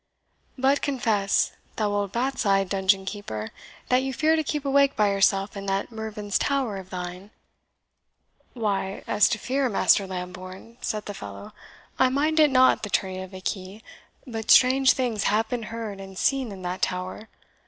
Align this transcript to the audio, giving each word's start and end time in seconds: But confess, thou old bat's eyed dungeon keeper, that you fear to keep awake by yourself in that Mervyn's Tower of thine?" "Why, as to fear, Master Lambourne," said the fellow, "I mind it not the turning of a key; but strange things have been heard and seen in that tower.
But 0.57 0.81
confess, 0.81 1.51
thou 1.75 1.91
old 1.93 2.11
bat's 2.11 2.43
eyed 2.43 2.69
dungeon 2.69 3.05
keeper, 3.05 3.51
that 3.89 4.01
you 4.01 4.15
fear 4.15 4.35
to 4.35 4.41
keep 4.43 4.65
awake 4.65 4.95
by 4.95 5.11
yourself 5.11 5.55
in 5.55 5.67
that 5.67 5.91
Mervyn's 5.91 6.39
Tower 6.39 6.77
of 6.77 6.89
thine?" 6.89 7.29
"Why, 8.53 9.03
as 9.05 9.29
to 9.29 9.37
fear, 9.37 9.69
Master 9.69 10.07
Lambourne," 10.07 10.79
said 10.81 11.05
the 11.05 11.13
fellow, 11.13 11.53
"I 11.99 12.09
mind 12.09 12.39
it 12.39 12.49
not 12.49 12.81
the 12.81 12.89
turning 12.89 13.21
of 13.21 13.31
a 13.35 13.41
key; 13.41 13.83
but 14.25 14.49
strange 14.49 14.93
things 14.93 15.25
have 15.25 15.47
been 15.49 15.61
heard 15.69 15.99
and 15.99 16.17
seen 16.17 16.51
in 16.51 16.63
that 16.63 16.81
tower. 16.81 17.29